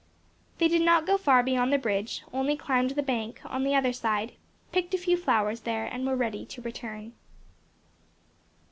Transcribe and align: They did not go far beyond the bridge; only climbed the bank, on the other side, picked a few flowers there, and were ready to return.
They 0.57 0.67
did 0.67 0.81
not 0.81 1.05
go 1.05 1.15
far 1.15 1.43
beyond 1.43 1.71
the 1.71 1.77
bridge; 1.77 2.23
only 2.33 2.57
climbed 2.57 2.89
the 2.89 3.03
bank, 3.03 3.39
on 3.45 3.63
the 3.63 3.75
other 3.75 3.93
side, 3.93 4.31
picked 4.71 4.95
a 4.95 4.97
few 4.97 5.15
flowers 5.15 5.59
there, 5.59 5.85
and 5.85 6.07
were 6.07 6.15
ready 6.15 6.43
to 6.43 6.61
return. 6.63 7.13